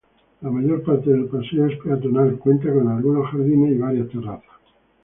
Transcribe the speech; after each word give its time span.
La 0.41 0.49
mayor 0.49 0.81
parte 0.81 1.11
del 1.11 1.25
paseo 1.25 1.67
es 1.67 1.77
peatonal, 1.79 2.39
cuenta 2.39 2.73
con 2.73 2.87
algunos 2.87 3.29
jardines 3.29 3.75
y 3.75 3.77
varias 3.77 4.09
terrazas. 4.09 4.49